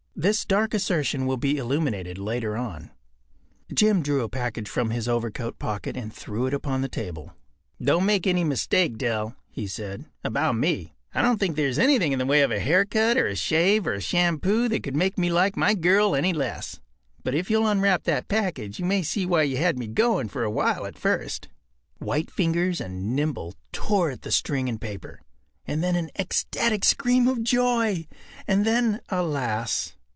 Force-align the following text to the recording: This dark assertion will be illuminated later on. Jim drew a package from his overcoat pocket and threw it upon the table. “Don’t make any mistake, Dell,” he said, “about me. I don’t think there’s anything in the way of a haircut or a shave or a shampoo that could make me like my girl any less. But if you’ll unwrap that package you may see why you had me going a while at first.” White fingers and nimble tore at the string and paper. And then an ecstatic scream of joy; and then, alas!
This 0.13 0.45
dark 0.45 0.75
assertion 0.75 1.25
will 1.25 1.37
be 1.37 1.57
illuminated 1.57 2.19
later 2.19 2.55
on. 2.55 2.91
Jim 3.73 4.03
drew 4.03 4.21
a 4.21 4.29
package 4.29 4.69
from 4.69 4.91
his 4.91 5.07
overcoat 5.07 5.57
pocket 5.57 5.97
and 5.97 6.13
threw 6.13 6.45
it 6.45 6.53
upon 6.53 6.81
the 6.81 6.87
table. 6.89 7.33
“Don’t 7.81 8.05
make 8.05 8.27
any 8.27 8.43
mistake, 8.43 8.99
Dell,” 8.99 9.35
he 9.49 9.65
said, 9.65 10.05
“about 10.23 10.57
me. 10.57 10.93
I 11.15 11.23
don’t 11.23 11.39
think 11.39 11.55
there’s 11.55 11.79
anything 11.79 12.11
in 12.11 12.19
the 12.19 12.27
way 12.27 12.41
of 12.43 12.51
a 12.51 12.59
haircut 12.59 13.17
or 13.17 13.25
a 13.25 13.35
shave 13.35 13.87
or 13.87 13.93
a 13.93 14.01
shampoo 14.01 14.67
that 14.67 14.83
could 14.83 14.95
make 14.95 15.17
me 15.17 15.31
like 15.31 15.57
my 15.57 15.73
girl 15.73 16.13
any 16.15 16.33
less. 16.33 16.79
But 17.23 17.33
if 17.33 17.49
you’ll 17.49 17.65
unwrap 17.65 18.03
that 18.03 18.27
package 18.27 18.77
you 18.77 18.85
may 18.85 19.01
see 19.01 19.25
why 19.25 19.41
you 19.43 19.57
had 19.57 19.79
me 19.79 19.87
going 19.87 20.29
a 20.35 20.49
while 20.51 20.85
at 20.85 20.99
first.” 20.99 21.47
White 21.97 22.29
fingers 22.29 22.79
and 22.79 23.15
nimble 23.15 23.55
tore 23.71 24.11
at 24.11 24.21
the 24.21 24.31
string 24.31 24.69
and 24.69 24.79
paper. 24.79 25.21
And 25.65 25.81
then 25.81 25.95
an 25.95 26.11
ecstatic 26.19 26.85
scream 26.85 27.27
of 27.27 27.41
joy; 27.43 28.07
and 28.47 28.65
then, 28.67 28.99
alas! 29.09 29.95